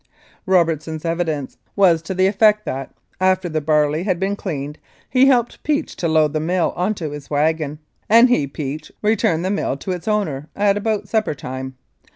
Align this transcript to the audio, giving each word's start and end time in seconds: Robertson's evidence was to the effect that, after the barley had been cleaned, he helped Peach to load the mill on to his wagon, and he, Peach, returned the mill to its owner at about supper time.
Robertson's 0.47 1.05
evidence 1.05 1.59
was 1.75 2.01
to 2.01 2.15
the 2.15 2.25
effect 2.25 2.65
that, 2.65 2.91
after 3.19 3.47
the 3.47 3.61
barley 3.61 4.01
had 4.01 4.19
been 4.19 4.35
cleaned, 4.35 4.79
he 5.07 5.27
helped 5.27 5.61
Peach 5.61 5.95
to 5.97 6.07
load 6.07 6.33
the 6.33 6.39
mill 6.39 6.73
on 6.75 6.95
to 6.95 7.11
his 7.11 7.29
wagon, 7.29 7.77
and 8.09 8.27
he, 8.27 8.47
Peach, 8.47 8.91
returned 9.03 9.45
the 9.45 9.51
mill 9.51 9.77
to 9.77 9.91
its 9.91 10.07
owner 10.07 10.49
at 10.55 10.75
about 10.75 11.07
supper 11.07 11.35
time. 11.35 11.75